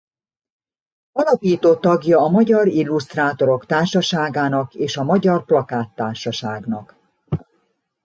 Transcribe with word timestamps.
Alapító 1.11 1.75
tagja 1.75 2.19
a 2.21 2.29
Magyar 2.29 2.67
Illusztrátorok 2.67 3.65
Társaságának 3.65 4.73
és 4.73 4.97
a 4.97 5.03
Magyar 5.03 5.45
Plakát 5.45 5.93
Társaságnak. 5.95 6.95